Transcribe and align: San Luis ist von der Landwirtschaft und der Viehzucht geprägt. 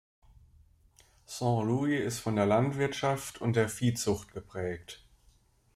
San 1.27 1.67
Luis 1.67 2.01
ist 2.03 2.21
von 2.21 2.35
der 2.35 2.47
Landwirtschaft 2.47 3.39
und 3.39 3.55
der 3.55 3.69
Viehzucht 3.69 4.31
geprägt. 4.33 5.05